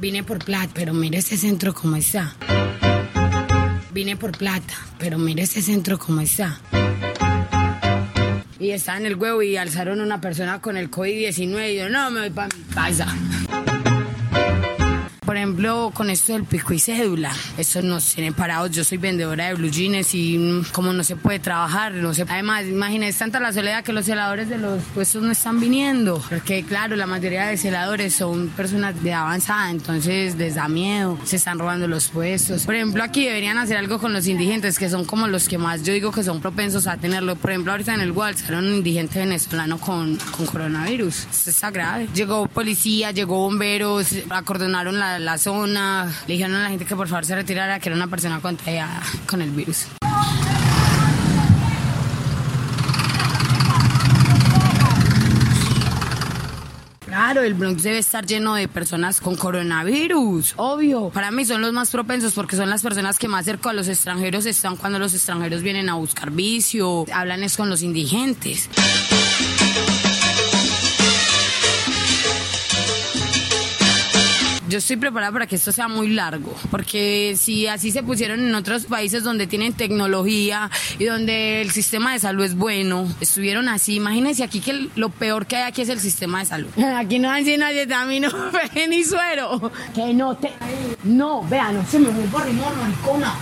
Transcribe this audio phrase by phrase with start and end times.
[0.00, 2.34] Vine por plata, pero mire ese centro como está.
[3.92, 6.58] Vine por plata, pero mire ese centro como está.
[8.58, 12.10] Y estaba en el huevo y alzaron una persona con el COVID-19 y yo, no,
[12.10, 13.14] me voy para mi casa.
[15.30, 18.72] Por ejemplo, con esto del pico y cédula, eso nos tiene parados.
[18.72, 22.22] Yo soy vendedora de blue jeans y mm, como no se puede trabajar, no se...
[22.22, 26.20] Además, imagínense tanta la soledad que los celadores de los puestos no están viniendo.
[26.28, 31.36] Porque claro, la mayoría de celadores son personas de avanzada, entonces les da miedo, se
[31.36, 32.64] están robando los puestos.
[32.64, 35.84] Por ejemplo, aquí deberían hacer algo con los indigentes, que son como los que más
[35.84, 37.36] yo digo que son propensos a tenerlo.
[37.36, 41.28] Por ejemplo, ahorita en el Wall salió un indigente venezolano con, con coronavirus.
[41.30, 42.08] Esto está grave.
[42.16, 47.08] Llegó policía, llegó bomberos, acordonaron la, la zona, le dijeron a la gente que por
[47.08, 49.86] favor se retirara, que era una persona contagiada con el virus.
[57.10, 61.10] Claro, el Bronx debe estar lleno de personas con coronavirus, obvio.
[61.10, 63.88] Para mí son los más propensos porque son las personas que más cerca a los
[63.88, 68.70] extranjeros están cuando los extranjeros vienen a buscar vicio, hablan es con los indigentes.
[74.70, 78.54] Yo estoy preparada para que esto sea muy largo, porque si así se pusieron en
[78.54, 83.96] otros países donde tienen tecnología y donde el sistema de salud es bueno, estuvieron así,
[83.96, 86.70] imagínense aquí que lo peor que hay aquí es el sistema de salud.
[87.00, 88.30] Aquí no hay nadie también, no
[88.88, 89.72] ni suero.
[89.94, 90.52] Que no te...
[91.02, 93.34] No, vean, no se me vuelvo rimón, maricona.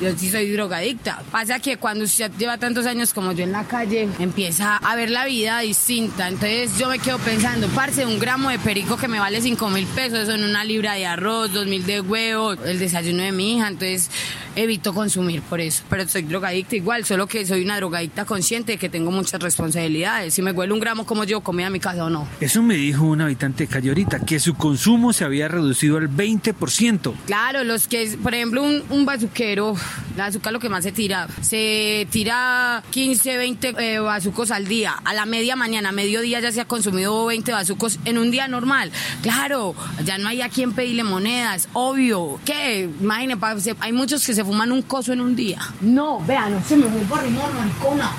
[0.00, 1.22] Yo sí soy drogadicta.
[1.30, 5.10] Pasa que cuando usted lleva tantos años como yo en la calle, empieza a ver
[5.10, 6.28] la vida distinta.
[6.28, 9.86] Entonces yo me quedo pensando, parce, un gramo de perico que me vale 5 mil
[9.86, 13.68] pesos, en una libra de arroz, 2 mil de huevo, el desayuno de mi hija.
[13.68, 14.10] Entonces
[14.56, 15.82] evito consumir por eso.
[15.88, 20.34] Pero soy drogadicta igual, solo que soy una drogadicta consciente de que tengo muchas responsabilidades.
[20.34, 22.26] Si me huele un gramo como yo, comida a mi casa o no.
[22.40, 26.08] Eso me dijo un habitante de calle ahorita, que su consumo se había reducido al
[26.08, 27.14] 20%.
[27.26, 29.74] Claro, los que, por ejemplo, un, un bazuquero
[30.16, 31.28] la azúcar lo que más se tira.
[31.40, 34.94] Se tira 15, 20 eh, bazucos al día.
[35.04, 38.48] A la media mañana, a mediodía ya se ha consumido 20 bazucos en un día
[38.48, 38.90] normal.
[39.22, 41.68] Claro, ya no hay a quien pedirle monedas.
[41.72, 42.40] Obvio.
[42.44, 42.88] ¿Qué?
[43.00, 45.60] Imagínate, hay muchos que se fuman un coso en un día.
[45.80, 48.10] No, vean, no se me fue por rimón, maricona.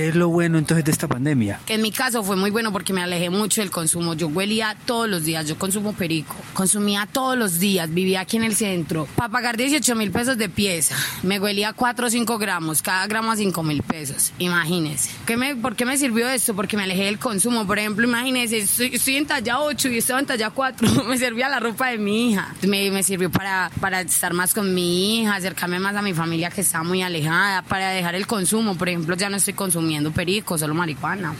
[0.00, 1.60] ¿Qué es lo bueno entonces de esta pandemia?
[1.66, 4.14] En mi caso fue muy bueno porque me alejé mucho del consumo.
[4.14, 6.34] Yo huelía todos los días, yo consumo perico.
[6.54, 9.06] Consumía todos los días, vivía aquí en el centro.
[9.14, 13.30] Para pagar 18 mil pesos de pieza, me huelía 4 o 5 gramos, cada gramo
[13.30, 14.32] a 5 mil pesos.
[14.38, 15.10] Imagínense.
[15.26, 16.56] ¿Qué me, ¿Por qué me sirvió esto?
[16.56, 17.66] Porque me alejé del consumo.
[17.66, 21.04] Por ejemplo, imagínense, estoy, en talla 8 y estaba en talla 4.
[21.08, 22.54] me servía la ropa de mi hija.
[22.66, 26.48] Me, me sirvió para, para estar más con mi hija, acercarme más a mi familia
[26.48, 28.78] que estaba muy alejada, para dejar el consumo.
[28.78, 29.52] Por ejemplo, ya no estoy
[29.90, 31.34] consumiendo perico, solo marihuana.